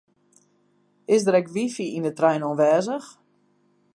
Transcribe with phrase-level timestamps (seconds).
[1.15, 3.09] Is der ek wifi yn de trein oanwêzich?